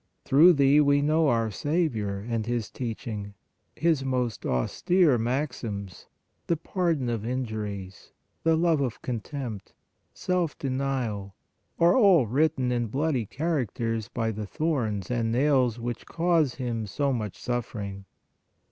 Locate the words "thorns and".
14.47-15.31